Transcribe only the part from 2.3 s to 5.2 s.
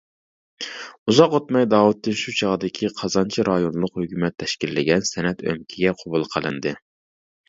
چاغدىكى قازانچى رايونلۇق ھۆكۈمەت تەشكىللىگەن